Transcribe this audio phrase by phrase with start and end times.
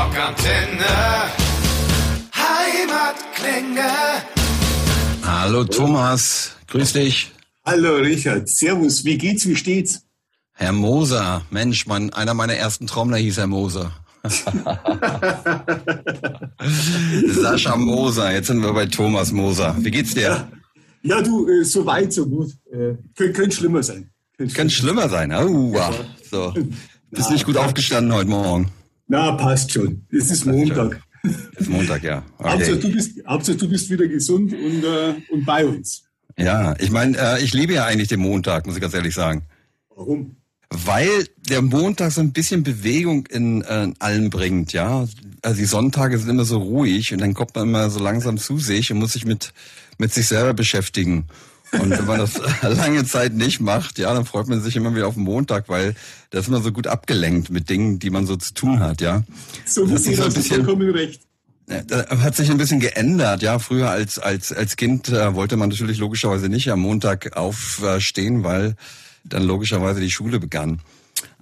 [0.00, 0.96] Rockantenne.
[2.34, 3.90] Heimatklänge.
[5.22, 7.32] Hallo Thomas, grüß dich.
[7.66, 10.06] Hallo Richard, Servus, wie geht's, wie steht's?
[10.54, 13.92] Herr Moser, Mensch, mein, einer meiner ersten Trommler hieß Herr Moser.
[17.26, 19.76] Sascha Moser, jetzt sind wir bei Thomas Moser.
[19.80, 20.48] Wie geht's dir?
[21.02, 22.52] Ja, du, äh, so weit, so gut.
[22.72, 24.10] Äh, könnte könnt schlimmer sein.
[24.38, 25.30] Könnte Kann schlimmer sein.
[25.30, 25.94] Wow.
[26.30, 26.54] So.
[27.10, 28.70] Bist Na, nicht gut aufgestanden heute Morgen?
[29.10, 30.06] Na, passt schon.
[30.12, 31.02] Es ist Montag.
[31.56, 32.22] Es ist Montag, ja.
[32.38, 32.48] Okay.
[32.48, 36.04] Hauptsache, du bist, Hauptsache, du bist wieder gesund und, äh, und bei uns.
[36.38, 39.42] Ja, ich meine, äh, ich liebe ja eigentlich den Montag, muss ich ganz ehrlich sagen.
[39.88, 40.36] Warum?
[40.70, 45.08] Weil der Montag so ein bisschen Bewegung in äh, allen bringt, ja.
[45.42, 48.58] Also die Sonntage sind immer so ruhig und dann kommt man immer so langsam zu
[48.58, 49.52] sich und muss sich mit,
[49.98, 51.24] mit sich selber beschäftigen.
[51.72, 55.06] Und wenn man das lange Zeit nicht macht, ja, dann freut man sich immer wieder
[55.06, 55.94] auf den Montag, weil
[56.30, 59.22] da ist man so gut abgelenkt mit Dingen, die man so zu tun hat, ja.
[59.66, 61.22] So das ist ein bisschen, vollkommen recht.
[61.86, 63.58] Das hat sich ein bisschen geändert, ja.
[63.60, 68.74] Früher als als als Kind äh, wollte man natürlich logischerweise nicht am Montag aufstehen, weil
[69.24, 70.80] dann logischerweise die Schule begann.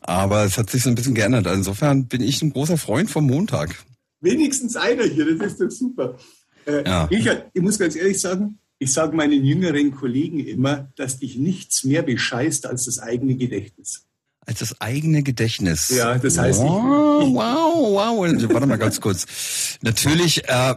[0.01, 1.47] Aber es hat sich so ein bisschen geändert.
[1.47, 3.75] Also insofern bin ich ein großer Freund vom Montag.
[4.20, 6.17] Wenigstens einer hier, das ist doch super.
[6.67, 7.09] Äh, ja.
[7.11, 11.84] ich, ich muss ganz ehrlich sagen, ich sage meinen jüngeren Kollegen immer, dass dich nichts
[11.84, 14.09] mehr bescheißt als das eigene Gedächtnis
[14.48, 15.91] als das eigene Gedächtnis.
[15.91, 16.61] Ja, das heißt.
[16.61, 18.51] Wow, ich, wow, wow.
[18.51, 19.27] Warte mal ganz kurz.
[19.83, 20.75] Natürlich äh,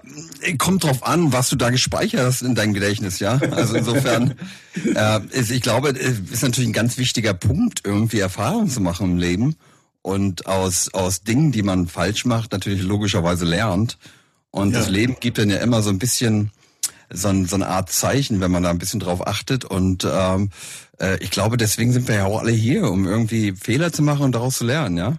[0.58, 3.40] kommt drauf an, was du da gespeichert hast in deinem Gedächtnis, ja.
[3.52, 4.36] Also insofern,
[4.94, 9.18] äh, ist, ich glaube, ist natürlich ein ganz wichtiger Punkt, irgendwie Erfahrungen zu machen im
[9.18, 9.56] Leben
[10.02, 13.98] und aus aus Dingen, die man falsch macht, natürlich logischerweise lernt.
[14.50, 14.80] Und ja.
[14.80, 16.52] das Leben gibt dann ja immer so ein bisschen
[17.14, 19.66] so, ein, so eine Art Zeichen, wenn man da ein bisschen drauf achtet.
[19.66, 20.50] Und ähm,
[21.00, 24.24] äh, ich glaube, deswegen sind wir ja auch alle hier, um irgendwie Fehler zu machen
[24.24, 25.18] und daraus zu lernen, ja.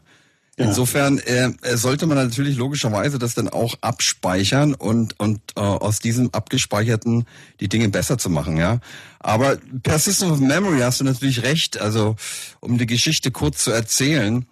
[0.58, 0.66] Ja.
[0.66, 6.28] Insofern äh, sollte man natürlich logischerweise das dann auch abspeichern und und äh, aus diesem
[6.34, 7.24] abgespeicherten
[7.60, 8.80] die Dinge besser zu machen, ja.
[9.18, 11.80] Aber Persistence of Memory hast du natürlich recht.
[11.80, 12.16] Also
[12.60, 14.44] um die Geschichte kurz zu erzählen,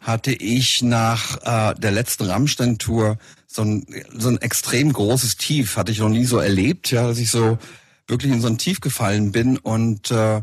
[0.00, 3.86] hatte ich nach äh, der letzten Rammstein-Tour so ein,
[4.16, 5.76] so ein extrem großes Tief.
[5.76, 7.58] Hatte ich noch nie so erlebt, ja, dass ich so
[8.06, 10.42] wirklich in so ein Tief gefallen bin und äh,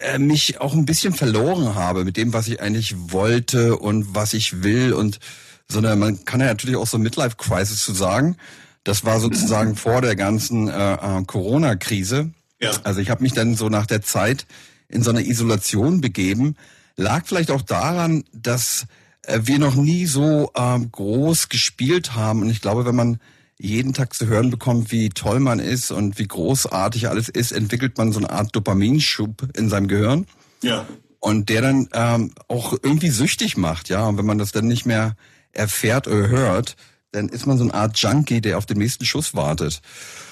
[0.00, 4.34] äh, mich auch ein bisschen verloren habe mit dem, was ich eigentlich wollte und was
[4.34, 5.20] ich will und
[5.68, 8.36] sondern man kann ja natürlich auch so Midlife Crisis zu sagen.
[8.84, 12.30] Das war sozusagen vor der ganzen äh, äh, Corona-Krise.
[12.60, 12.72] Ja.
[12.84, 14.46] Also ich habe mich dann so nach der Zeit
[14.88, 16.56] in so eine Isolation begeben.
[16.96, 18.86] Lag vielleicht auch daran, dass
[19.22, 22.42] äh, wir noch nie so ähm, groß gespielt haben.
[22.42, 23.18] Und ich glaube, wenn man
[23.58, 27.96] jeden Tag zu hören bekommt, wie toll man ist und wie großartig alles ist, entwickelt
[27.98, 30.26] man so eine Art Dopaminschub in seinem Gehirn.
[30.62, 30.86] Ja.
[31.20, 34.06] Und der dann ähm, auch irgendwie süchtig macht, ja.
[34.06, 35.16] Und wenn man das dann nicht mehr
[35.52, 36.76] erfährt oder hört,
[37.12, 39.80] dann ist man so eine Art Junkie, der auf den nächsten Schuss wartet.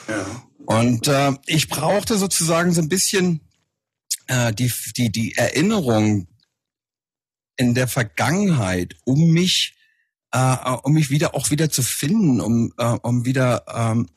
[0.09, 0.27] Ja.
[0.67, 3.41] Und äh, ich brauchte sozusagen so ein bisschen
[4.27, 6.27] äh, die, die, die Erinnerung
[7.63, 9.75] in der Vergangenheit, um mich
[10.33, 14.09] äh, um mich wieder auch wieder zu finden, um, äh, um wieder ähm,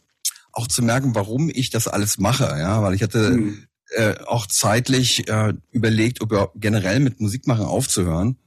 [0.52, 2.46] auch zu merken, warum ich das alles mache.
[2.46, 3.68] Ja, weil ich hatte mhm.
[3.96, 8.38] äh, auch zeitlich äh, überlegt, ob generell mit Musikmachen aufzuhören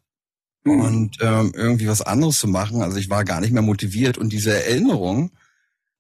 [0.65, 0.81] mhm.
[0.81, 2.83] und ähm, irgendwie was anderes zu machen.
[2.83, 5.31] Also ich war gar nicht mehr motiviert und diese Erinnerung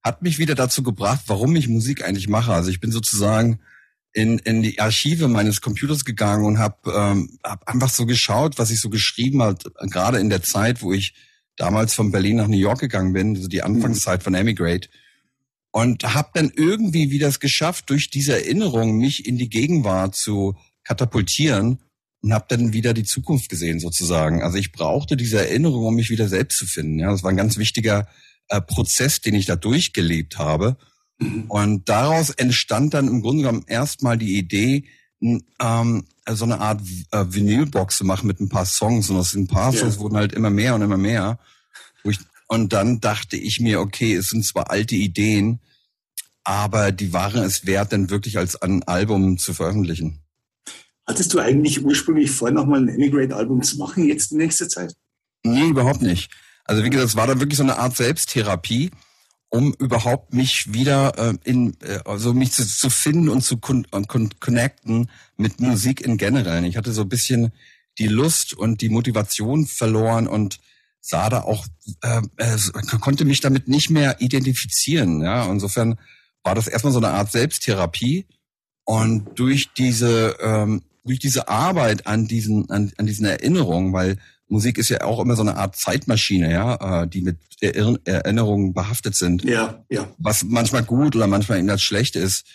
[0.03, 2.53] hat mich wieder dazu gebracht, warum ich Musik eigentlich mache.
[2.54, 3.60] Also ich bin sozusagen
[4.12, 8.70] in, in die Archive meines Computers gegangen und habe ähm, hab einfach so geschaut, was
[8.70, 11.14] ich so geschrieben hat, gerade in der Zeit, wo ich
[11.56, 14.88] damals von Berlin nach New York gegangen bin, also die Anfangszeit von Emigrate.
[15.70, 20.56] Und habe dann irgendwie wieder es geschafft, durch diese Erinnerung mich in die Gegenwart zu
[20.82, 21.78] katapultieren
[22.22, 24.42] und habe dann wieder die Zukunft gesehen sozusagen.
[24.42, 26.98] Also ich brauchte diese Erinnerung, um mich wieder selbst zu finden.
[26.98, 28.08] Ja, das war ein ganz wichtiger
[28.48, 30.78] äh, Prozess, den ich da durchgelebt habe.
[31.18, 31.44] Mhm.
[31.48, 34.84] Und daraus entstand dann im Grunde genommen erstmal die Idee,
[35.20, 36.80] ähm, so eine Art
[37.10, 39.80] äh, Vinylbox zu machen mit ein paar Songs und aus den paar yeah.
[39.80, 41.38] Songs wurden halt immer mehr und immer mehr.
[42.46, 45.60] Und dann dachte ich mir, okay, es sind zwar alte Ideen,
[46.44, 50.20] aber die waren es wert, dann wirklich als ein Album zu veröffentlichen.
[51.06, 54.94] Hattest du eigentlich ursprünglich vor, nochmal ein Emigrate-Album zu machen, jetzt in nächster Zeit?
[55.43, 56.31] Nee, überhaupt nicht.
[56.64, 58.90] Also wie gesagt, es war dann wirklich so eine Art Selbsttherapie
[59.50, 63.86] um überhaupt mich wieder äh, in, äh, also mich zu, zu finden und zu con
[64.06, 66.64] con connecten mit Musik in generell.
[66.64, 67.52] Ich hatte so ein bisschen
[67.98, 70.60] die Lust und die Motivation verloren und
[71.00, 71.66] sah da auch,
[72.02, 72.58] äh, äh,
[73.00, 75.22] konnte mich damit nicht mehr identifizieren.
[75.22, 75.98] Ja, insofern
[76.42, 78.26] war das erstmal so eine Art Selbsttherapie
[78.84, 84.18] und durch diese ähm, durch diese Arbeit an diesen an, an diesen Erinnerungen, weil
[84.48, 89.14] Musik ist ja auch immer so eine Art Zeitmaschine, ja, äh, die mit Erinnerungen behaftet
[89.14, 89.44] sind.
[89.44, 90.08] Ja, ja.
[90.18, 92.46] Was manchmal gut oder manchmal eben das schlecht ist.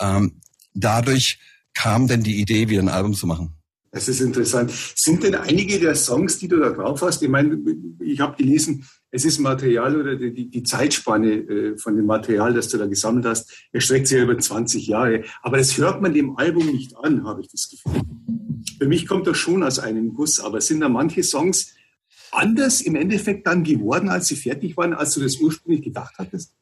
[0.00, 0.40] Ähm,
[0.74, 1.38] dadurch
[1.74, 3.54] kam denn die Idee, wieder ein Album zu machen?
[3.92, 4.70] Das ist interessant.
[4.94, 7.58] Sind denn einige der Songs, die du da drauf hast, ich meine,
[8.00, 12.68] ich habe gelesen, es ist Material oder die, die Zeitspanne äh, von dem Material, das
[12.68, 15.24] du da gesammelt hast, erstreckt sich ja über 20 Jahre.
[15.42, 18.02] Aber das hört man dem Album nicht an, habe ich das Gefühl.
[18.78, 21.74] Für mich kommt das schon aus einem Guss, aber sind da manche Songs
[22.30, 26.52] anders im Endeffekt dann geworden, als sie fertig waren, als du das ursprünglich gedacht hattest?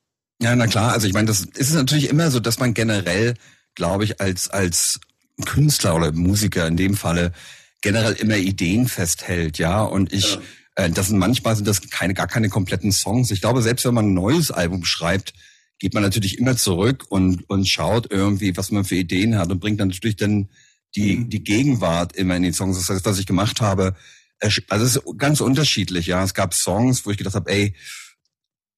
[0.41, 0.93] Ja, na klar.
[0.93, 3.35] Also ich meine, das ist natürlich immer so, dass man generell,
[3.75, 5.01] glaube ich, als als
[5.45, 7.33] Künstler oder Musiker in dem Falle
[7.81, 9.83] generell immer Ideen festhält, ja.
[9.83, 10.41] Und ich, ja.
[10.79, 13.31] Äh, das sind manchmal sind das keine, gar keine kompletten Songs.
[13.31, 15.35] Ich glaube, selbst wenn man ein neues Album schreibt,
[15.81, 19.61] geht man natürlich immer zurück und, und schaut irgendwie, was man für Ideen hat und
[19.61, 20.49] bringt dann natürlich dann
[20.95, 21.31] die, mhm.
[21.31, 22.79] die Gegenwart immer in die Songs.
[22.79, 23.95] Das heißt, was ich gemacht habe,
[24.41, 26.23] also es ist ganz unterschiedlich, ja.
[26.23, 27.75] Es gab Songs, wo ich gedacht habe, ey,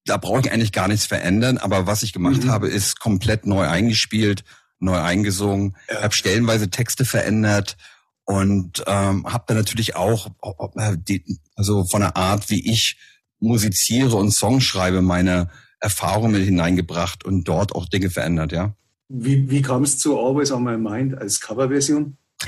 [0.05, 2.49] da brauche ich eigentlich gar nichts verändern, aber was ich gemacht mhm.
[2.49, 4.43] habe, ist komplett neu eingespielt
[4.81, 6.01] neu eingesungen, ja.
[6.01, 7.77] habe stellenweise Texte verändert
[8.25, 10.27] und ähm, habe dann natürlich auch
[10.75, 12.97] äh, die, also von der Art, wie ich
[13.39, 18.75] musiziere und Songs schreibe, meine Erfahrungen mit hineingebracht und dort auch Dinge verändert, ja.
[19.09, 22.17] Wie, wie kam es zu Always on My Mind als Coverversion?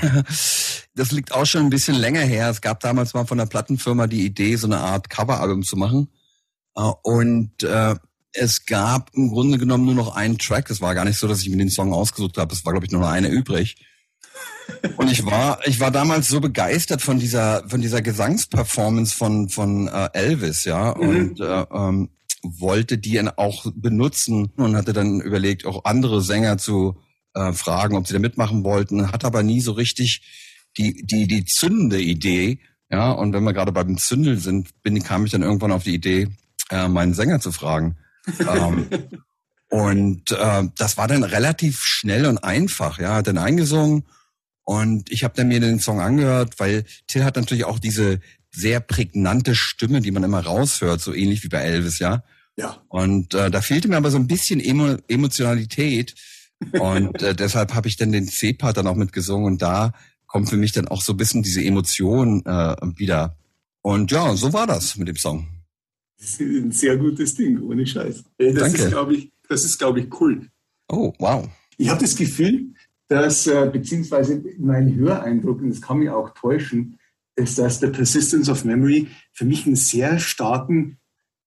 [0.94, 2.48] das liegt auch schon ein bisschen länger her.
[2.48, 6.08] Es gab damals mal von der Plattenfirma die Idee, so eine Art Coveralbum zu machen.
[6.74, 7.96] Äh, und äh,
[8.32, 10.70] es gab im Grunde genommen nur noch einen Track.
[10.70, 12.54] Es war gar nicht so, dass ich mir den Song ausgesucht habe.
[12.54, 13.76] Es war, glaube ich, nur noch einer übrig.
[14.96, 19.88] Und ich war, ich war damals so begeistert von dieser, von dieser Gesangsperformance von von
[19.88, 21.08] äh, Elvis, ja, mhm.
[21.08, 22.10] und äh, ähm,
[22.42, 26.98] wollte die auch benutzen und hatte dann überlegt, auch andere Sänger zu
[27.34, 29.10] äh, fragen, ob sie da mitmachen wollten.
[29.12, 30.22] Hat aber nie so richtig
[30.76, 32.58] die die die zündende Idee,
[32.90, 33.10] ja.
[33.12, 36.28] Und wenn wir gerade beim Zündel sind, bin kam ich dann irgendwann auf die Idee,
[36.70, 37.96] äh, meinen Sänger zu fragen
[38.38, 38.86] ähm,
[39.70, 42.98] und äh, das war dann relativ schnell und einfach.
[42.98, 44.04] Ja, hat dann eingesungen
[44.64, 48.20] und ich habe dann mir den Song angehört, weil Till hat natürlich auch diese
[48.50, 52.22] sehr prägnante Stimme, die man immer raushört, so ähnlich wie bei Elvis, ja.
[52.56, 52.82] Ja.
[52.88, 56.14] Und äh, da fehlte mir aber so ein bisschen Emo Emotionalität.
[56.78, 59.92] Und äh, deshalb habe ich dann den C-Part dann auch mitgesungen und da
[60.26, 63.36] kommt für mich dann auch so ein bisschen diese Emotion äh, wieder.
[63.82, 65.46] Und ja, so war das mit dem Song.
[66.16, 68.24] Das ist ein sehr gutes Ding, ohne Scheiß.
[68.38, 68.82] Das Danke.
[68.82, 70.48] ist, glaube ich, das ist, glaube ich, cool.
[70.88, 71.48] Oh, wow.
[71.76, 72.73] Ich habe das Gefühl,
[73.08, 76.98] dass, äh, beziehungsweise mein Höreindruck, und das kann mich auch täuschen,
[77.36, 80.98] ist, dass der Persistence of Memory für mich einen sehr starken,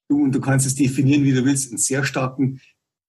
[0.10, 2.62] du, und du kannst es definieren, wie du willst, einen sehr starken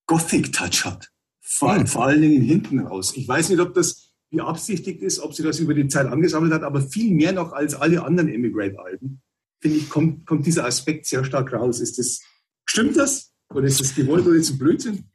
[0.07, 1.11] Gothic-Touch hat.
[1.41, 1.87] Vor, hm.
[1.87, 3.13] vor allen Dingen hinten raus.
[3.17, 6.63] Ich weiß nicht, ob das beabsichtigt ist, ob sie das über die Zeit angesammelt hat,
[6.63, 9.23] aber viel mehr noch als alle anderen Emigrate-Alben
[9.61, 11.81] finde ich, kommt, kommt dieser Aspekt sehr stark raus.
[11.81, 12.21] Ist das,
[12.65, 13.33] stimmt das?
[13.53, 15.11] Oder ist das gewollt oder ist das Blödsinn?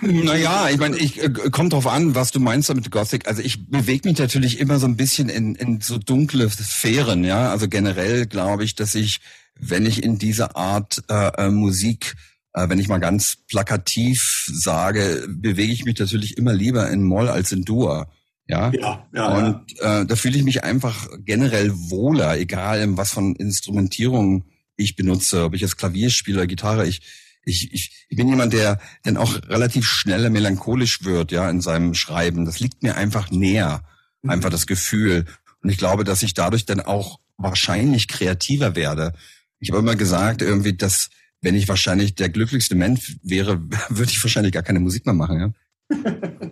[0.00, 3.28] Naja, ich meine, ich äh, kommt drauf an, was du meinst damit Gothic.
[3.28, 7.50] Also ich bewege mich natürlich immer so ein bisschen in, in so dunkle Sphären, ja.
[7.50, 9.20] Also generell glaube ich, dass ich,
[9.58, 12.16] wenn ich in diese Art äh, äh, Musik,
[12.52, 17.28] äh, wenn ich mal ganz plakativ sage, bewege ich mich natürlich immer lieber in Moll
[17.28, 18.08] als in Dur.
[18.48, 20.00] Ja, ja, ja Und ja.
[20.00, 24.44] Äh, da fühle ich mich einfach generell wohler, egal in was von Instrumentierung
[24.76, 26.86] ich benutze, ob ich jetzt Klavier spiele oder Gitarre.
[26.86, 27.00] Ich,
[27.46, 31.94] ich, ich, ich bin jemand, der dann auch relativ schnell melancholisch wird, ja, in seinem
[31.94, 32.44] Schreiben.
[32.44, 33.84] Das liegt mir einfach näher,
[34.22, 34.30] mhm.
[34.30, 35.24] einfach das Gefühl.
[35.62, 39.12] Und ich glaube, dass ich dadurch dann auch wahrscheinlich kreativer werde.
[39.60, 41.08] Ich habe immer gesagt, irgendwie, dass
[41.40, 45.54] wenn ich wahrscheinlich der glücklichste Mensch wäre, würde ich wahrscheinlich gar keine Musik mehr machen,
[45.90, 45.96] ja.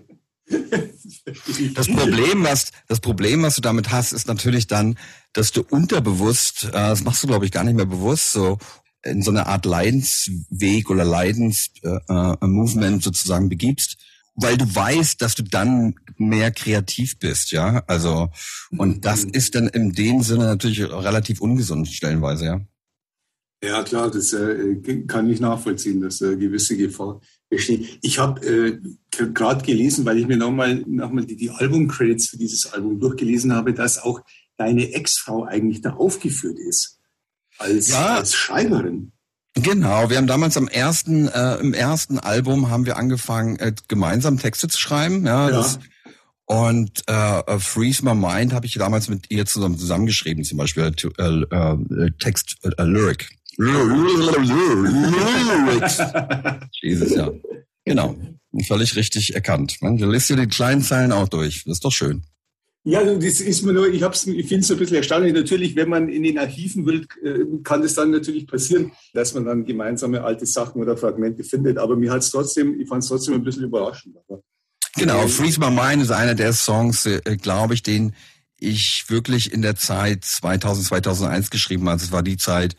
[1.74, 4.98] Das Problem, was, das Problem, was du damit hast, ist natürlich dann,
[5.32, 8.58] dass du unterbewusst, äh, das machst du glaube ich gar nicht mehr bewusst, so
[9.04, 13.98] in so eine Art Leidensweg oder Leidensmovement äh, sozusagen begibst,
[14.34, 17.84] weil du weißt, dass du dann mehr kreativ bist, ja.
[17.86, 18.30] Also
[18.76, 19.32] und das mhm.
[19.32, 22.60] ist dann in dem Sinne natürlich relativ ungesund stellenweise, ja.
[23.62, 27.98] Ja, klar, das äh, kann ich nachvollziehen, dass äh, gewisse Gefahr besteht.
[28.02, 28.78] Ich habe äh,
[29.10, 33.54] gerade gelesen, weil ich mir nochmal noch mal die, die Album-Credits für dieses Album durchgelesen
[33.54, 34.20] habe, dass auch
[34.58, 36.98] deine Ex-Frau eigentlich da aufgeführt ist
[37.58, 38.16] als, ja.
[38.16, 39.12] als Schreiberin.
[39.54, 44.38] Genau, wir haben damals am ersten, äh, im ersten Album haben wir angefangen, äh, gemeinsam
[44.38, 45.24] Texte zu schreiben.
[45.24, 45.56] Ja, ja.
[45.56, 45.78] Das,
[46.46, 51.24] und äh, Freeze My Mind habe ich damals mit ihr zusammen zusammengeschrieben, zum Beispiel äh,
[51.24, 53.30] äh, Text, äh, Lyric.
[56.82, 57.30] Jesus, ja.
[57.84, 58.16] Genau.
[58.66, 59.78] Völlig richtig erkannt.
[59.80, 61.64] Man liest dir die kleinen Zeilen auch durch.
[61.64, 62.24] Das ist doch schön.
[62.86, 65.32] Ja, das ist mir nur, ich, ich finde es ein bisschen erstaunlich.
[65.32, 69.46] Natürlich, wenn man in den Archiven will, äh, kann das dann natürlich passieren, dass man
[69.46, 71.78] dann gemeinsame alte Sachen oder Fragmente findet.
[71.78, 74.16] Aber mir hat es trotzdem, ich fand es trotzdem ein bisschen überraschend.
[74.96, 78.14] Genau, Freeze My Mind ist einer der Songs, äh, glaube ich, den
[78.60, 82.00] ich wirklich in der Zeit 2000, 2001 geschrieben habe.
[82.00, 82.76] Das war die Zeit,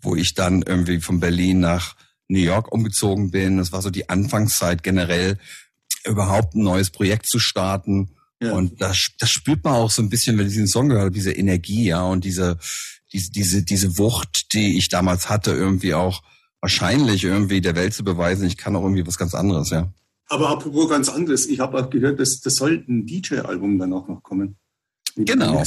[0.00, 1.96] wo ich dann irgendwie von Berlin nach
[2.28, 3.56] New York umgezogen bin.
[3.56, 5.38] Das war so die Anfangszeit generell,
[6.04, 8.15] überhaupt ein neues Projekt zu starten.
[8.42, 8.52] Ja.
[8.52, 11.14] Und das, das spürt man auch so ein bisschen, wenn ich diesen Song gehört habe,
[11.14, 12.58] diese Energie, ja, und diese,
[13.12, 16.22] diese, diese, diese Wucht, die ich damals hatte, irgendwie auch
[16.60, 19.92] wahrscheinlich irgendwie der Welt zu beweisen, ich kann auch irgendwie was ganz anderes, ja.
[20.28, 24.08] Aber apropos ganz anderes, ich habe auch gehört, dass das soll ein DJ-Album dann auch
[24.08, 24.56] noch kommen.
[25.14, 25.62] Genau.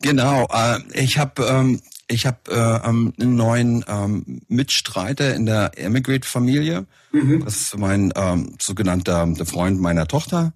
[0.00, 0.46] Genau.
[0.52, 6.86] Äh, ich habe ähm, ich habe äh, ähm, einen neuen ähm, Mitstreiter in der Emigrate-Familie.
[7.12, 7.44] Mhm.
[7.44, 10.52] Das ist mein ähm, sogenannter der Freund meiner Tochter.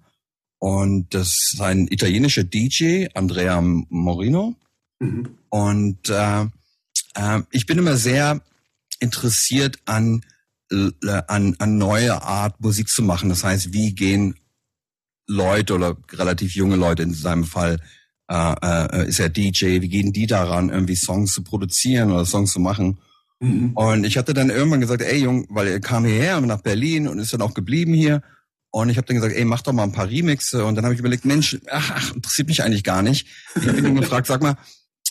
[0.59, 4.55] Und das ist ein italienischer DJ, Andrea Morino.
[4.99, 5.37] Mhm.
[5.49, 6.45] Und äh,
[7.15, 8.41] äh, ich bin immer sehr
[8.99, 10.23] interessiert an,
[10.71, 10.91] äh,
[11.27, 13.29] an, an neue Art Musik zu machen.
[13.29, 14.35] Das heißt, wie gehen
[15.27, 17.79] Leute oder relativ junge Leute in seinem Fall
[18.29, 22.51] äh, äh, ist er DJ, wie gehen die daran, irgendwie Songs zu produzieren oder Songs
[22.51, 22.97] zu machen?
[23.39, 23.71] Mhm.
[23.73, 27.19] Und ich hatte dann irgendwann gesagt, ey Jung, weil er kam hierher nach Berlin und
[27.19, 28.21] ist dann auch geblieben hier.
[28.69, 30.65] Und ich habe dann gesagt, ey, mach doch mal ein paar Remixe.
[30.65, 33.27] Und dann habe ich überlegt, Mensch, ach, ach, interessiert mich eigentlich gar nicht.
[33.55, 34.57] Ich habe ihn gefragt, sag mal,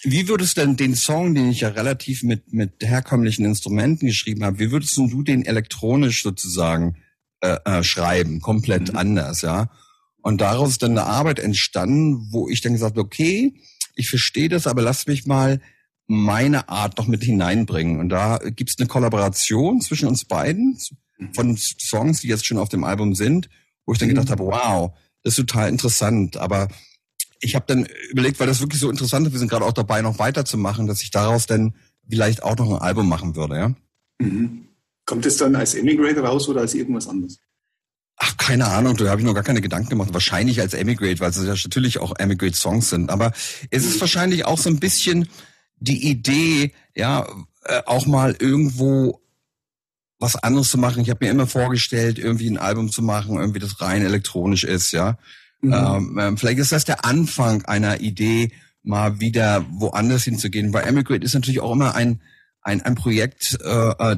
[0.03, 4.45] wie würdest du denn den Song, den ich ja relativ mit, mit herkömmlichen Instrumenten geschrieben
[4.45, 6.97] habe, wie würdest du den elektronisch sozusagen
[7.41, 8.41] äh, äh, schreiben?
[8.41, 8.99] Komplett mhm.
[8.99, 9.71] anders, ja.
[10.23, 13.55] Und daraus ist dann eine Arbeit entstanden, wo ich dann gesagt habe, okay,
[13.95, 15.61] ich verstehe das, aber lass mich mal
[16.09, 17.99] meine Art noch mit hineinbringen.
[17.99, 20.79] Und da gibt es eine Kollaboration zwischen uns beiden
[21.35, 23.49] von Songs, die jetzt schon auf dem Album sind,
[23.85, 24.33] wo ich dann gedacht mhm.
[24.33, 26.37] habe, wow, das ist total interessant.
[26.37, 26.69] Aber
[27.41, 30.03] ich habe dann überlegt, weil das wirklich so interessant ist, wir sind gerade auch dabei,
[30.03, 31.75] noch weiterzumachen, dass ich daraus dann
[32.09, 33.75] vielleicht auch noch ein Album machen würde, ja.
[34.19, 34.69] Mhm.
[35.05, 37.39] Kommt es dann als Emigrate raus oder als irgendwas anderes?
[38.17, 40.13] Ach, keine Ahnung, da habe ich noch gar keine Gedanken gemacht.
[40.13, 43.11] Wahrscheinlich als Emigrate, weil es ja natürlich auch Emigrate-Songs sind.
[43.11, 43.33] Aber
[43.71, 45.29] es ist wahrscheinlich auch so ein bisschen
[45.77, 47.27] die Idee, ja,
[47.65, 49.21] äh, auch mal irgendwo
[50.19, 51.03] was anderes zu machen.
[51.03, 54.93] Ich habe mir immer vorgestellt, irgendwie ein Album zu machen, irgendwie das rein elektronisch ist,
[54.93, 55.19] ja.
[55.61, 55.73] Mhm.
[55.73, 60.73] Ähm, ähm vielleicht ist das der Anfang einer Idee, mal wieder woanders hinzugehen.
[60.73, 62.23] Weil Emigrate ist natürlich auch immer ein,
[62.63, 64.17] ein, ein Projekt, äh, äh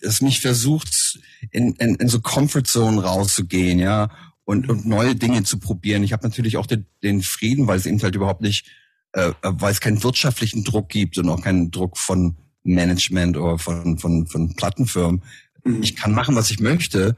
[0.00, 1.18] es mich versucht,
[1.50, 4.10] in, in, in so Comfort Zone rauszugehen, ja,
[4.44, 6.02] und, und neue Dinge zu probieren.
[6.02, 8.66] Ich habe natürlich auch den, den Frieden, weil es eben halt überhaupt nicht,
[9.12, 13.98] äh, weil es keinen wirtschaftlichen Druck gibt und auch keinen Druck von Management oder von,
[13.98, 15.22] von, von Plattenfirmen.
[15.64, 15.82] Mhm.
[15.82, 17.16] Ich kann machen, was ich möchte.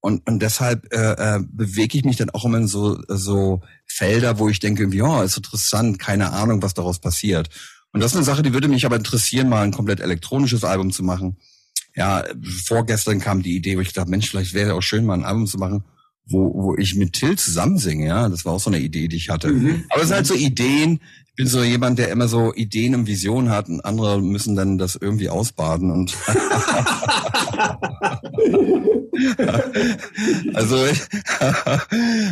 [0.00, 4.38] Und, und deshalb äh, äh, bewege ich mich dann auch immer in so, so Felder,
[4.38, 7.48] wo ich denke, ja, ist interessant, keine Ahnung, was daraus passiert.
[7.92, 10.90] Und das ist eine Sache, die würde mich aber interessieren, mal ein komplett elektronisches Album
[10.90, 11.36] zu machen
[11.96, 12.24] ja,
[12.66, 15.24] vorgestern kam die Idee, wo ich dachte, Mensch, vielleicht wäre es auch schön, mal ein
[15.24, 15.84] Album zu machen,
[16.26, 18.28] wo, wo ich mit Till zusammen singe, ja.
[18.28, 19.48] Das war auch so eine Idee, die ich hatte.
[19.48, 19.84] Mhm.
[19.90, 21.00] Aber es sind halt so Ideen.
[21.28, 24.78] Ich bin so jemand, der immer so Ideen und Visionen hat und andere müssen dann
[24.78, 26.14] das irgendwie ausbaden und
[30.54, 30.76] also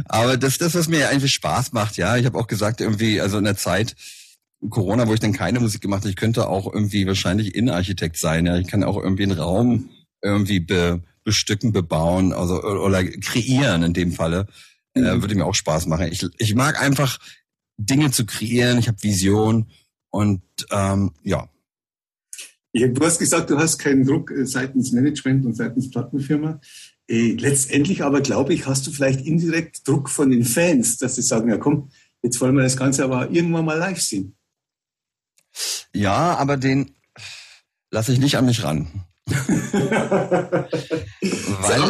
[0.04, 3.38] aber das das was mir eigentlich Spaß macht ja ich habe auch gesagt irgendwie also
[3.38, 3.96] in der Zeit
[4.70, 8.46] Corona, wo ich dann keine Musik gemacht habe, ich könnte auch irgendwie wahrscheinlich Innenarchitekt sein.
[8.46, 9.90] Ja, ich kann auch irgendwie einen Raum
[10.22, 14.46] irgendwie be, bestücken, bebauen, also oder kreieren in dem Falle.
[14.94, 15.06] Äh, mhm.
[15.06, 16.08] Äh, würde mir auch Spaß machen.
[16.10, 17.18] Ich, ich mag einfach
[17.76, 18.78] Dinge zu kreieren.
[18.78, 19.70] Ich habe Vision
[20.10, 21.48] und ähm, ja.
[22.74, 26.60] Du hast gesagt, du hast keinen Druck äh, seitens Management und seitens Plattenfirma.
[27.08, 31.22] Äh, letztendlich aber, glaube ich, hast du vielleicht indirekt Druck von den Fans, dass sie
[31.22, 31.90] sagen, ja komm,
[32.22, 34.36] jetzt wollen wir das Ganze aber irgendwann mal live sehen.
[35.92, 36.94] Ja, aber den
[37.90, 39.04] lasse ich nicht an mich ran.
[39.26, 39.34] so,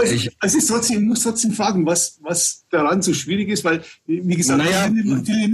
[0.05, 3.83] ich, also ich, trotzdem, ich muss trotzdem fragen, was, was daran so schwierig ist, weil,
[4.07, 4.91] wie gesagt, naja,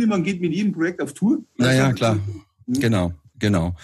[0.06, 1.38] man geht mit jedem Projekt auf Tour.
[1.56, 2.18] Naja, klar.
[2.66, 2.80] Mhm.
[2.80, 3.76] Genau, genau.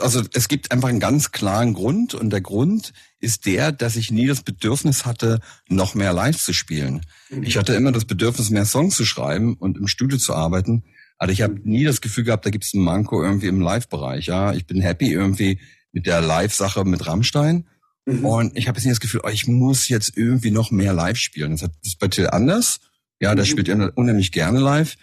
[0.00, 4.10] Also es gibt einfach einen ganz klaren Grund und der Grund ist der, dass ich
[4.10, 7.02] nie das Bedürfnis hatte, noch mehr live zu spielen.
[7.28, 7.42] Mhm.
[7.42, 10.84] Ich hatte immer das Bedürfnis, mehr Songs zu schreiben und im Studio zu arbeiten.
[11.18, 14.26] Also ich habe nie das Gefühl gehabt, da gibt es einen Manko irgendwie im Live-Bereich.
[14.26, 15.60] Ja, ich bin happy irgendwie
[15.94, 17.66] mit der Live-Sache mit Rammstein.
[18.04, 18.24] Mhm.
[18.24, 21.16] Und ich habe jetzt nie das Gefühl, oh, ich muss jetzt irgendwie noch mehr live
[21.16, 21.52] spielen.
[21.52, 22.80] Das, ist bei Till anders.
[23.20, 23.48] Ja, der mhm.
[23.48, 24.96] spielt unheimlich gerne live.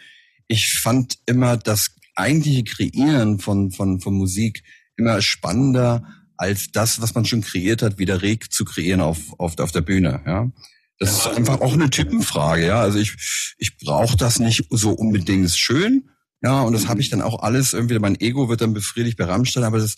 [0.48, 4.64] Ich fand immer das eigentliche Kreieren von, von, von Musik
[4.98, 6.04] immer spannender
[6.36, 9.82] als das, was man schon kreiert hat, wieder reg zu kreieren auf, auf, auf der
[9.82, 10.22] Bühne.
[10.26, 10.52] Ja.
[11.00, 12.82] Das ist einfach auch eine Typenfrage, ja.
[12.82, 16.10] Also ich, ich brauche das nicht so unbedingt schön,
[16.44, 19.26] ja, und das habe ich dann auch alles irgendwie, mein Ego wird dann befriedigt bei
[19.26, 19.96] Rammstein, aber das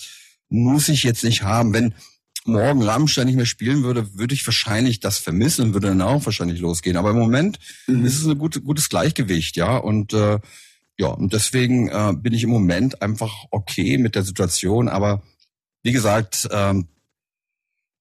[0.53, 1.73] muss ich jetzt nicht haben.
[1.73, 1.93] Wenn
[2.45, 6.25] morgen Rammstein nicht mehr spielen würde, würde ich wahrscheinlich das vermissen und würde dann auch
[6.25, 6.95] wahrscheinlich losgehen.
[6.95, 8.05] Aber im Moment mhm.
[8.05, 9.77] ist es ein gute, gutes Gleichgewicht, ja.
[9.77, 10.39] Und äh,
[10.97, 14.89] ja, und deswegen äh, bin ich im Moment einfach okay mit der Situation.
[14.89, 15.23] Aber
[15.81, 16.87] wie gesagt, ähm,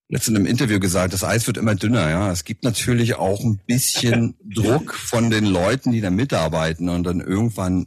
[0.09, 2.30] letztens im Interview gesagt, das Eis wird immer dünner, ja.
[2.30, 7.21] Es gibt natürlich auch ein bisschen Druck von den Leuten, die da mitarbeiten und dann
[7.21, 7.87] irgendwann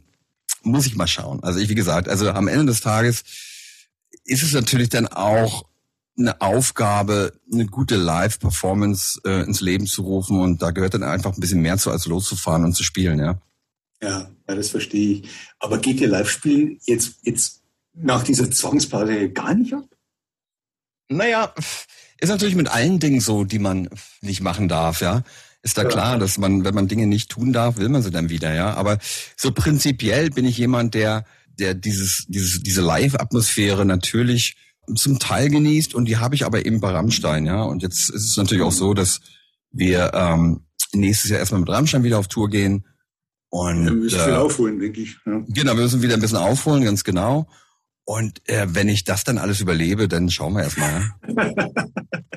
[0.62, 1.44] muss ich mal schauen.
[1.44, 3.22] Also ich, wie gesagt, also am Ende des Tages
[4.26, 5.64] ist es natürlich dann auch
[6.18, 11.34] eine Aufgabe, eine gute Live-Performance äh, ins Leben zu rufen und da gehört dann einfach
[11.34, 13.38] ein bisschen mehr zu, als loszufahren und zu spielen, ja.
[14.02, 15.28] Ja, ja, das verstehe ich.
[15.58, 17.62] Aber geht ihr Live-Spielen jetzt, jetzt
[17.94, 19.84] nach dieser Zwangspause gar nicht ab?
[21.08, 21.54] Naja,
[22.18, 23.88] ist natürlich mit allen Dingen so, die man
[24.20, 25.22] nicht machen darf, ja.
[25.62, 25.88] Ist da ja.
[25.88, 28.74] klar, dass man, wenn man Dinge nicht tun darf, will man sie dann wieder, ja.
[28.74, 28.98] Aber
[29.36, 31.24] so prinzipiell bin ich jemand, der,
[31.58, 34.56] der dieses, dieses, diese Live-Atmosphäre natürlich
[34.94, 37.62] zum Teil genießt und die habe ich aber eben bei Rammstein, ja.
[37.62, 39.20] Und jetzt ist es natürlich auch so, dass
[39.72, 42.86] wir ähm, nächstes Jahr erstmal mit Rammstein wieder auf Tour gehen.
[43.48, 45.16] Und, wir müssen äh, viel aufholen, denke ich.
[45.26, 45.42] Ja.
[45.48, 47.48] Genau, wir müssen wieder ein bisschen aufholen, ganz genau.
[48.04, 51.10] Und äh, wenn ich das dann alles überlebe, dann schauen wir erstmal.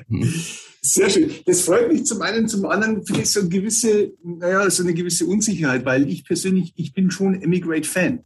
[0.08, 0.34] hm.
[0.82, 1.30] Sehr schön.
[1.46, 5.26] Das freut mich zum einen, zum anderen vielleicht so eine gewisse, naja, so eine gewisse
[5.26, 8.24] Unsicherheit, weil ich persönlich, ich bin schon Emigrate-Fan.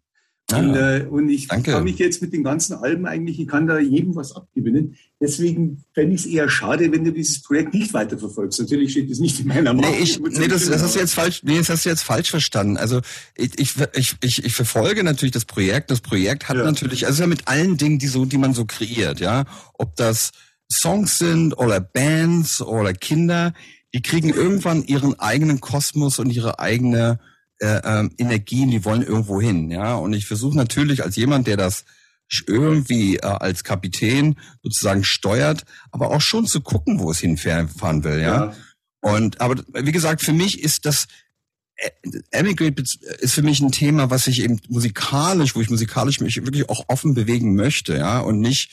[0.52, 3.66] Ah, und, äh, und ich kann mich jetzt mit den ganzen Alben eigentlich, ich kann
[3.66, 4.96] da jedem was abgewinnen.
[5.18, 8.60] Deswegen fände ich es eher schade, wenn du dieses Projekt nicht weiterverfolgst.
[8.60, 9.90] Natürlich steht das nicht in meiner Macht.
[9.90, 12.30] Nee, ich, nee das, das hast du jetzt falsch, nee, das hast du jetzt falsch
[12.30, 12.76] verstanden.
[12.76, 13.00] Also
[13.36, 15.90] ich, ich, ich, ich, ich verfolge natürlich das Projekt.
[15.90, 16.64] Das Projekt hat ja.
[16.64, 19.44] natürlich, also ja mit allen Dingen, die so, die man so kreiert, ja.
[19.72, 20.32] Ob das
[20.70, 23.54] Songs sind oder Bands oder Kinder,
[23.94, 27.18] die kriegen irgendwann ihren eigenen Kosmos und ihre eigene
[27.64, 29.94] äh, äh, Energien, die wollen irgendwo hin, ja.
[29.94, 31.86] Und ich versuche natürlich als jemand, der das
[32.46, 38.20] irgendwie äh, als Kapitän sozusagen steuert, aber auch schon zu gucken, wo es hinfahren will,
[38.20, 38.46] ja.
[38.46, 38.54] ja.
[39.00, 41.06] Und aber wie gesagt, für mich ist das
[41.76, 41.90] äh,
[42.32, 42.82] Emigrate
[43.20, 46.84] ist für mich ein Thema, was ich eben musikalisch, wo ich musikalisch mich wirklich auch
[46.88, 48.72] offen bewegen möchte, ja, und nicht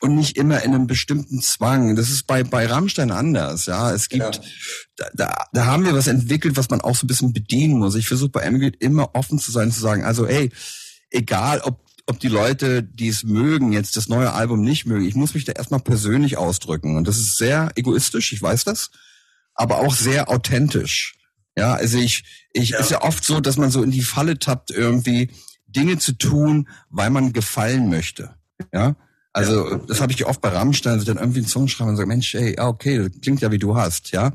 [0.00, 1.94] und nicht immer in einem bestimmten Zwang.
[1.94, 3.92] Das ist bei, bei Rammstein anders, ja.
[3.92, 4.42] Es gibt, ja.
[4.96, 7.94] Da, da, da haben wir was entwickelt, was man auch so ein bisschen bedienen muss.
[7.94, 10.50] Ich versuche bei Emigrate immer offen zu sein, zu sagen, also ey,
[11.10, 15.06] egal ob ob die Leute, die es mögen, jetzt das neue Album nicht mögen.
[15.06, 16.96] Ich muss mich da erstmal persönlich ausdrücken.
[16.96, 18.90] Und das ist sehr egoistisch, ich weiß das,
[19.54, 21.14] aber auch sehr authentisch.
[21.56, 22.78] Ja, also ich, ich, ja.
[22.78, 25.30] ist ja oft so, dass man so in die Falle tappt, irgendwie
[25.66, 28.34] Dinge zu tun, weil man gefallen möchte.
[28.72, 28.96] Ja,
[29.32, 31.96] also das habe ich oft bei Rammstein, dass ich dann irgendwie einen Song schreibe und
[31.96, 34.32] sage, Mensch, ey, okay, das klingt ja wie du hast, ja,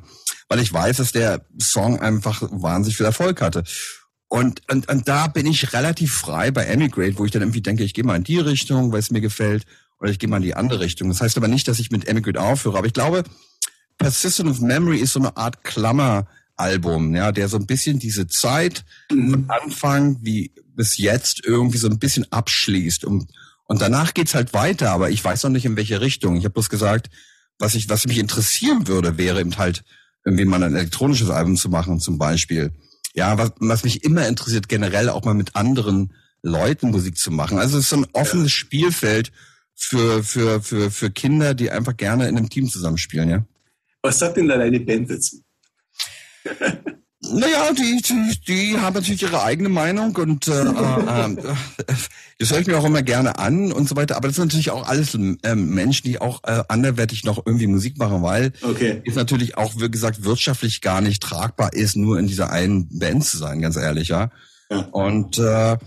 [0.47, 3.63] weil ich weiß, dass der Song einfach wahnsinnig viel Erfolg hatte.
[4.27, 7.83] Und, und, und da bin ich relativ frei bei Emigrate, wo ich dann irgendwie denke,
[7.83, 9.65] ich gehe mal in die Richtung, weil es mir gefällt,
[9.99, 11.09] oder ich gehe mal in die andere Richtung.
[11.09, 12.77] Das heißt aber nicht, dass ich mit Emigrate aufhöre.
[12.77, 13.23] Aber ich glaube,
[13.97, 18.83] Persistent of Memory ist so eine Art Klammeralbum, ja, der so ein bisschen diese Zeit
[19.11, 19.31] mhm.
[19.31, 23.05] von Anfang wie bis jetzt irgendwie so ein bisschen abschließt.
[23.05, 23.29] Und,
[23.67, 26.37] und danach geht's halt weiter, aber ich weiß noch nicht, in welche Richtung.
[26.37, 27.09] Ich habe bloß gesagt,
[27.57, 29.83] was ich, was mich interessieren würde, wäre eben halt
[30.23, 32.71] irgendwie mal ein elektronisches Album zu machen, zum Beispiel.
[33.13, 37.57] Ja, was, was mich immer interessiert, generell auch mal mit anderen Leuten Musik zu machen.
[37.57, 39.31] Also es ist so ein offenes Spielfeld
[39.73, 43.45] für, für, für, für Kinder, die einfach gerne in einem Team zusammenspielen, ja.
[44.01, 45.41] Was sagt denn da deine Band dazu?
[47.33, 51.35] Naja, die, die, die haben natürlich ihre eigene Meinung und äh, äh,
[52.39, 54.17] das höre ich mir auch immer gerne an und so weiter.
[54.17, 57.97] Aber das sind natürlich auch alles äh, Menschen, die auch äh, anderwertig noch irgendwie Musik
[57.97, 59.01] machen, weil okay.
[59.05, 63.25] es natürlich auch, wie gesagt, wirtschaftlich gar nicht tragbar ist, nur in dieser einen Band
[63.25, 64.29] zu sein, ganz ehrlich, ja.
[64.69, 64.79] ja.
[64.91, 65.77] Und äh,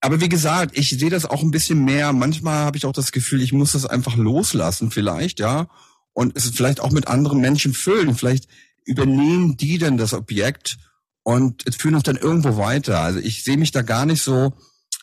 [0.00, 2.12] aber wie gesagt, ich sehe das auch ein bisschen mehr.
[2.12, 5.68] Manchmal habe ich auch das Gefühl, ich muss das einfach loslassen, vielleicht, ja.
[6.12, 8.14] Und es vielleicht auch mit anderen Menschen füllen.
[8.14, 8.48] Vielleicht
[8.88, 10.78] übernehmen die denn das Objekt
[11.22, 13.00] und führen uns dann irgendwo weiter.
[13.00, 14.54] Also ich sehe mich da gar nicht so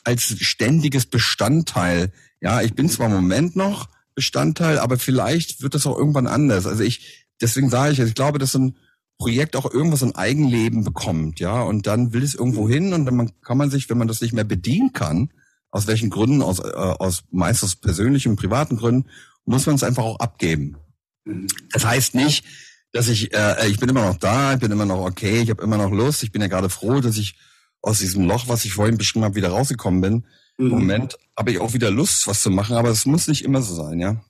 [0.04, 2.12] als ständiges Bestandteil.
[2.42, 6.66] Ja, ich bin zwar im Moment noch Bestandteil, aber vielleicht wird das auch irgendwann anders.
[6.66, 8.78] Also ich, deswegen sage ich, ich glaube, dass so ein
[9.18, 13.32] Projekt auch irgendwas ein Eigenleben bekommt, ja, und dann will es irgendwo hin und dann
[13.42, 15.30] kann man sich, wenn man das nicht mehr bedienen kann,
[15.72, 19.10] aus welchen Gründen, aus, äh, aus meist aus persönlichen, privaten Gründen,
[19.46, 20.76] muss man es einfach auch abgeben.
[21.24, 21.48] Mhm.
[21.72, 22.44] Das heißt nicht,
[22.96, 25.64] dass ich, äh, ich bin immer noch da, ich bin immer noch okay, ich habe
[25.64, 26.24] immer noch Lust.
[26.24, 27.36] Ich bin ja gerade froh, dass ich
[27.82, 30.14] aus diesem Loch, was ich vorhin beschrieben habe, wieder rausgekommen bin.
[30.58, 30.66] Mhm.
[30.66, 33.62] Im Moment habe ich auch wieder Lust, was zu machen, aber es muss nicht immer
[33.62, 34.24] so sein, ja.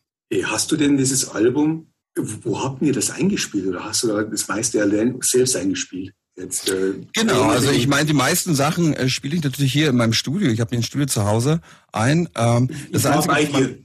[0.45, 4.47] Hast du denn dieses Album wo habt ihr das eingespielt oder hast du da das
[4.47, 6.13] meiste allein selbst eingespielt?
[6.37, 9.95] Jetzt, äh, genau, also ich meine, die meisten Sachen äh, spiele ich natürlich hier in
[9.95, 10.49] meinem Studio.
[10.49, 11.61] Ich habe ein Studio zu Hause
[11.93, 12.27] ein.
[12.35, 13.77] Ähm, das Einzige, bei dir,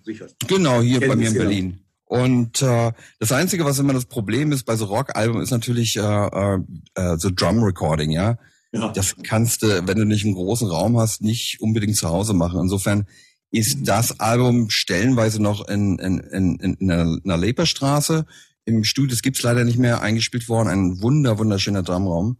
[0.48, 1.80] Genau, hier bei mir in Berlin.
[2.10, 6.00] Und äh, das Einzige, was immer das Problem ist bei so Rock-Alben, ist natürlich äh,
[6.00, 6.58] äh,
[6.96, 8.36] äh, so Drum-Recording, ja?
[8.72, 8.88] ja.
[8.88, 12.58] Das kannst du, wenn du nicht einen großen Raum hast, nicht unbedingt zu Hause machen.
[12.58, 13.06] Insofern
[13.52, 18.26] ist das Album stellenweise noch in, in, in, in einer Leperstraße
[18.64, 20.68] im Studio, das gibt's leider nicht mehr, eingespielt worden.
[20.68, 22.38] Ein wunder, wunderschöner Drumraum.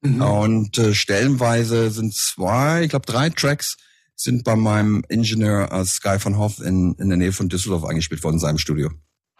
[0.00, 0.22] Mhm.
[0.22, 3.76] Und äh, stellenweise sind zwei, ich glaube drei Tracks
[4.16, 8.24] sind bei meinem Ingenieur äh, Sky von Hoff in, in der Nähe von Düsseldorf eingespielt
[8.24, 8.90] worden in seinem Studio.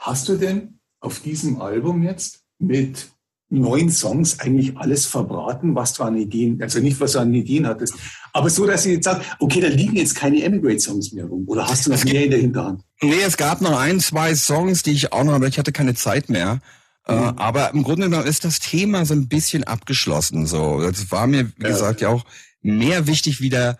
[0.01, 3.11] Hast du denn auf diesem Album jetzt mit
[3.51, 7.67] neun Songs eigentlich alles verbraten, was du an Ideen, also nicht, was du an Ideen
[7.67, 7.95] hattest,
[8.33, 11.45] aber so, dass ich jetzt sage, okay, da liegen jetzt keine Emigrate-Songs mehr rum.
[11.47, 12.83] Oder hast du noch mehr in der Hinterhand?
[13.03, 15.95] Nee, es gab noch ein, zwei Songs, die ich auch noch, aber ich hatte keine
[15.95, 16.61] Zeit mehr.
[17.07, 17.39] Äh, mhm.
[17.39, 20.47] aber im Grunde genommen ist das Thema so ein bisschen abgeschlossen.
[20.47, 21.69] So, das war mir, wie ja.
[21.69, 22.25] gesagt, ja auch
[22.63, 23.79] mehr wichtig, wieder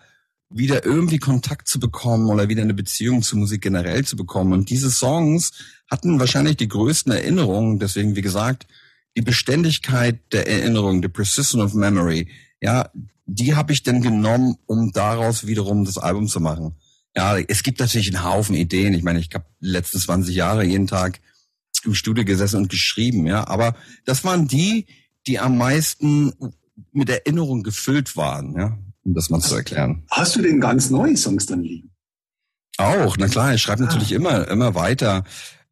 [0.53, 4.53] wieder irgendwie Kontakt zu bekommen oder wieder eine Beziehung zu Musik generell zu bekommen.
[4.53, 5.51] Und diese Songs
[5.89, 7.79] hatten wahrscheinlich die größten Erinnerungen.
[7.79, 8.67] Deswegen, wie gesagt,
[9.15, 12.27] die Beständigkeit der Erinnerung, the persistence of memory,
[12.61, 12.89] ja,
[13.25, 16.75] die habe ich dann genommen, um daraus wiederum das Album zu machen.
[17.15, 18.93] Ja, es gibt natürlich einen Haufen Ideen.
[18.93, 21.19] Ich meine, ich habe die letzten 20 Jahre jeden Tag
[21.83, 23.47] im Studio gesessen und geschrieben, ja.
[23.47, 24.85] Aber das waren die,
[25.27, 26.33] die am meisten
[26.91, 30.03] mit Erinnerung gefüllt waren, ja, um das mal zu erklären.
[30.09, 31.91] Hast du denn ganz neue Songs dann liegen?
[32.77, 33.85] Auch, na klar, ich schreibe ah.
[33.85, 35.23] natürlich immer, immer weiter.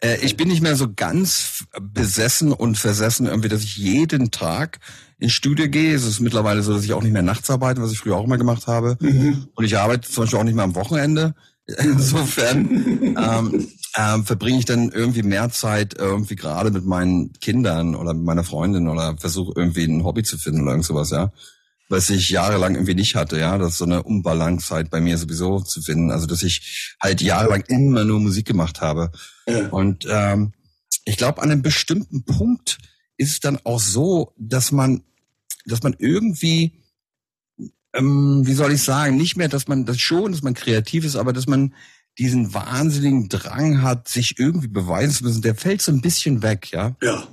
[0.02, 4.80] Äh, ich bin nicht mehr so ganz besessen und versessen irgendwie, dass ich jeden Tag
[5.18, 5.96] ins Studio gehe.
[5.96, 8.26] Es ist mittlerweile so, dass ich auch nicht mehr nachts arbeite, was ich früher auch
[8.26, 8.98] immer gemacht habe.
[9.00, 9.48] Mhm.
[9.56, 11.36] Und ich arbeite zum Beispiel auch nicht mehr am Wochenende.
[11.84, 18.14] Insofern ähm, ähm, verbringe ich dann irgendwie mehr Zeit irgendwie gerade mit meinen Kindern oder
[18.14, 21.32] mit meiner Freundin oder versuche irgendwie ein Hobby zu finden oder irgend sowas, ja
[21.90, 25.60] was ich jahrelang irgendwie nicht hatte, ja, das ist so eine Unbalancezeit bei mir sowieso
[25.60, 29.12] zu finden, also dass ich halt jahrelang immer nur Musik gemacht habe
[29.48, 29.68] ja.
[29.70, 30.54] und ähm,
[31.06, 32.78] ich glaube an einem bestimmten Punkt
[33.18, 35.04] ist es dann auch so, dass man,
[35.66, 36.84] dass man irgendwie,
[37.94, 41.16] ähm, wie soll ich sagen, nicht mehr, dass man das schon, dass man kreativ ist,
[41.16, 41.74] aber dass man
[42.18, 46.72] diesen wahnsinnigen Drang hat, sich irgendwie beweisen zu müssen, der fällt so ein bisschen weg,
[46.72, 46.96] ja.
[47.02, 47.28] Ja.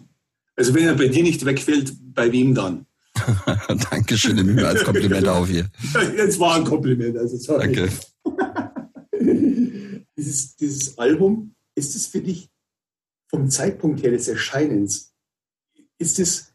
[0.57, 2.87] Also wenn er bei dir nicht wegfällt, bei wem dann?
[3.91, 5.69] Dankeschön, mir als Kompliment auf hier.
[6.17, 7.73] Jetzt war ein Kompliment, also sorry.
[7.73, 7.89] Danke.
[10.17, 12.49] dieses, dieses Album, ist es für dich
[13.29, 15.13] vom Zeitpunkt her des Erscheinens,
[15.99, 16.53] ist es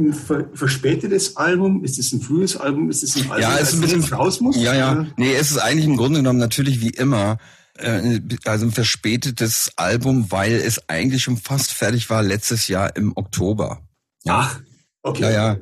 [0.00, 1.84] ein verspätetes Album?
[1.84, 2.88] Ist es ein frühes Album?
[2.88, 4.56] Ist es ein Album, ja, es ist ein bisschen raus muss?
[4.56, 5.06] Ja, ja.
[5.16, 7.38] Nee, es ist eigentlich im Grunde genommen natürlich wie immer
[7.78, 13.12] äh, also ein verspätetes Album, weil es eigentlich schon fast fertig war letztes Jahr im
[13.16, 13.82] Oktober.
[14.24, 14.40] Ja.
[14.40, 14.60] Ach,
[15.02, 15.22] okay.
[15.22, 15.56] Ja, ja.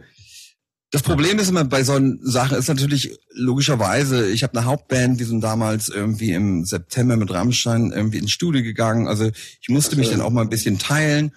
[0.92, 5.24] Das Problem ist immer bei so Sachen ist natürlich logischerweise, ich habe eine Hauptband, die
[5.24, 9.08] sind damals irgendwie im September mit Rammstein irgendwie ins Studio gegangen.
[9.08, 10.00] Also ich musste okay.
[10.00, 11.32] mich dann auch mal ein bisschen teilen.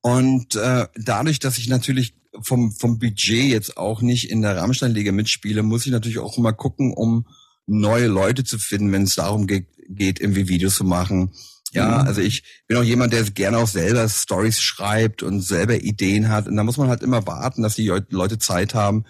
[0.00, 5.12] Und äh, dadurch, dass ich natürlich vom, vom Budget jetzt auch nicht in der Rammstein-Liga
[5.12, 7.26] mitspiele, muss ich natürlich auch immer gucken, um
[7.66, 11.32] neue Leute zu finden, wenn es darum geht, geht, irgendwie Videos zu machen
[11.72, 12.08] ja, mhm.
[12.08, 16.46] also ich bin auch jemand, der gerne auch selber Stories schreibt und selber Ideen hat.
[16.46, 19.04] Und da muss man halt immer warten, dass die Leute Zeit haben.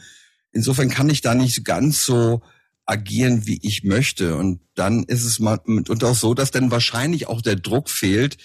[0.52, 2.42] Insofern kann ich da nicht ganz so
[2.86, 4.36] agieren, wie ich möchte.
[4.36, 8.38] Und dann ist es mal und auch so, dass dann wahrscheinlich auch der Druck fehlt,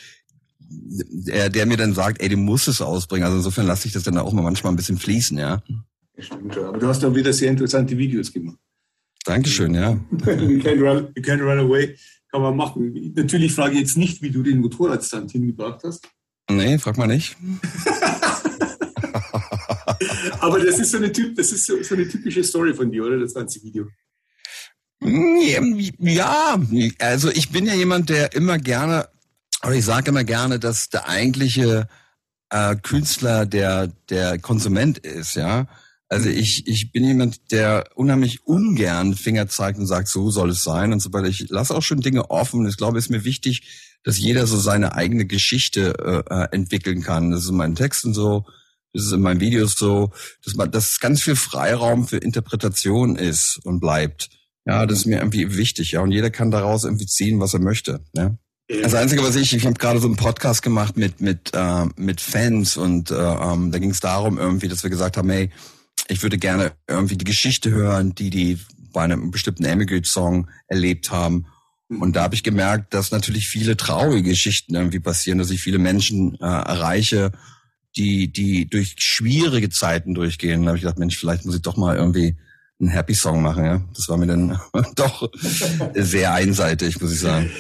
[0.60, 3.26] der, der mir dann sagt, ey, du musst es ausbringen.
[3.26, 5.64] Also insofern lasse ich das dann auch mal manchmal ein bisschen fließen, ja.
[6.18, 6.58] Stimmt.
[6.58, 8.58] Aber du hast doch wieder sehr interessante Videos gemacht.
[9.26, 9.92] Dankeschön, ja.
[10.12, 11.96] you, can't run, you can't run away
[12.34, 13.14] kann man machen.
[13.16, 16.10] Natürlich frage ich jetzt nicht, wie du den Motorradstand hingebracht hast.
[16.50, 17.38] Nee, frag mal nicht.
[20.40, 23.06] Aber das ist so eine, typ, das ist so, so eine typische Story von dir,
[23.06, 23.20] oder?
[23.20, 23.86] Das ganze Video.
[26.00, 26.60] Ja,
[27.00, 29.10] also ich bin ja jemand, der immer gerne,
[29.64, 31.88] oder ich sage immer gerne, dass der eigentliche
[32.50, 35.68] äh, Künstler der, der Konsument ist, ja.
[36.14, 40.64] Also ich, ich bin jemand, der unheimlich ungern Finger zeigt und sagt, so soll es
[40.64, 41.28] sein und so weiter.
[41.28, 42.68] Ich lasse auch schon Dinge offen.
[42.68, 45.96] Ich glaube, es ist mir wichtig, dass jeder so seine eigene Geschichte
[46.30, 47.32] äh, äh, entwickeln kann.
[47.32, 48.46] Das ist in meinen Texten so,
[48.94, 50.12] das ist in meinen Videos so,
[50.46, 54.30] dass man, dass ganz viel Freiraum für Interpretation ist und bleibt.
[54.68, 56.02] Ja, das ist mir irgendwie wichtig, ja.
[56.02, 58.02] Und jeder kann daraus irgendwie ziehen, was er möchte.
[58.16, 58.38] Ja.
[58.84, 62.22] Das Einzige, was ich, ich habe gerade so einen Podcast gemacht mit mit äh, mit
[62.22, 65.50] Fans und äh, ähm, da ging es darum irgendwie, dass wir gesagt haben, hey,
[66.08, 68.60] ich würde gerne irgendwie die Geschichte hören, die die
[68.92, 71.48] bei einem bestimmten Emigrate-Song erlebt haben.
[71.90, 75.80] Und da habe ich gemerkt, dass natürlich viele traurige Geschichten irgendwie passieren, dass ich viele
[75.80, 77.32] Menschen äh, erreiche,
[77.96, 80.62] die, die durch schwierige Zeiten durchgehen.
[80.62, 82.38] Da habe ich gedacht, Mensch, vielleicht muss ich doch mal irgendwie
[82.80, 83.66] einen Happy Song machen.
[83.66, 84.60] Ja, das war mir dann
[84.96, 85.30] doch
[85.94, 87.52] sehr einseitig, muss ich sagen.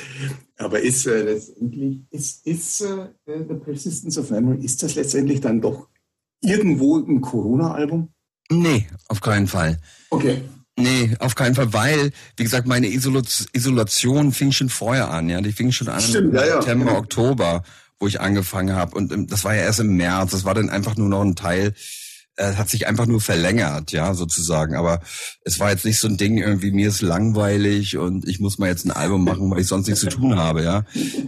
[0.57, 5.61] Aber ist äh, letztendlich ist ist äh, The Persistence of Memory ist das letztendlich dann
[5.61, 5.87] doch
[6.41, 8.12] irgendwo ein Corona-Album?
[8.49, 9.79] Nee, auf keinen Fall.
[10.09, 10.41] Okay.
[10.75, 13.21] Nee, auf keinen Fall, weil, wie gesagt, meine Isola-
[13.53, 15.39] Isolation fing schon vorher an, ja.
[15.41, 16.53] Die fing schon an Stimmt, im ja, ja.
[16.61, 17.63] September, Oktober,
[17.99, 18.95] wo ich angefangen habe.
[18.95, 20.31] Und ähm, das war ja erst im März.
[20.31, 21.73] Das war dann einfach nur noch ein Teil,
[22.37, 24.75] äh, hat sich einfach nur verlängert, ja, sozusagen.
[24.75, 25.01] Aber
[25.45, 28.67] es war jetzt nicht so ein Ding, irgendwie, mir ist langweilig und ich muss mal
[28.69, 30.85] jetzt ein Album machen, weil ich sonst nichts zu tun habe, ja.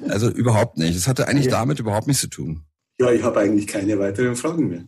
[0.10, 0.96] Also überhaupt nicht.
[0.96, 1.52] Es hatte eigentlich Ja.
[1.52, 2.64] damit überhaupt nichts zu tun.
[3.00, 4.86] Ja, ich habe eigentlich keine weiteren Fragen mehr.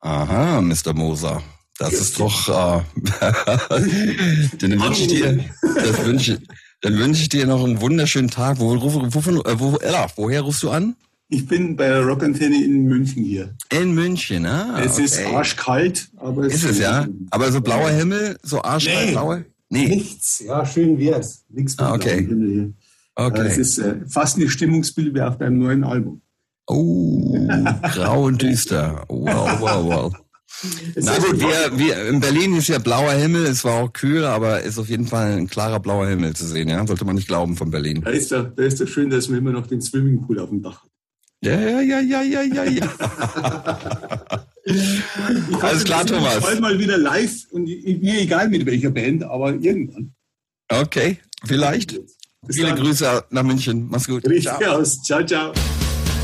[0.00, 0.94] Aha, Mr.
[0.94, 1.42] Moser.
[1.78, 2.82] Das ist doch, äh,
[4.58, 6.40] dann wünsche ich dir, das wünsche,
[6.80, 8.58] dann wünsche ich dir noch einen wunderschönen Tag.
[8.58, 10.96] Wo, wo, äh, wo, Ella, woher rufst du an?
[11.28, 13.54] Ich bin bei der Rockantenne in München hier.
[13.70, 15.04] In München, ah, es okay.
[15.04, 17.06] ist arschkalt, aber es Ist es, ja?
[17.30, 19.12] Aber so blauer Himmel, so arschkalt Nee.
[19.12, 19.44] blauer?
[19.68, 19.88] Nee.
[19.88, 21.44] Nichts, ja, schön wär's.
[21.50, 22.24] Nichts mit Ah, okay.
[22.24, 22.72] Himmel hier.
[23.14, 23.46] Okay.
[23.46, 26.22] Es ist äh, fast ein Stimmungsbild wie auf deinem neuen Album.
[26.68, 27.48] Oh,
[27.82, 29.04] grau und düster.
[29.08, 30.12] Wow, wow, wow.
[30.96, 34.62] Na gut, wir, wir, in Berlin ist ja blauer Himmel, es war auch kühl, aber
[34.62, 36.86] ist auf jeden Fall ein klarer blauer Himmel zu sehen, ja?
[36.86, 38.02] Sollte man nicht glauben von Berlin.
[38.04, 40.62] Da ist, doch, da ist doch schön, dass man immer noch den Swimmingpool auf dem
[40.62, 40.90] Dach hat.
[41.42, 42.88] Ja, ja, ja, ja, ja, ja, ja.
[44.64, 46.40] Ich Alles klar, Thomas.
[46.40, 50.12] Bald mal wieder live und mir egal mit welcher Band, aber irgendwann.
[50.68, 51.98] Okay, vielleicht.
[52.46, 52.78] Bis Viele dann.
[52.78, 53.86] Grüße nach München.
[53.88, 54.28] Mach's gut.
[54.28, 55.00] Richtig aus.
[55.02, 55.52] Ciao, ciao.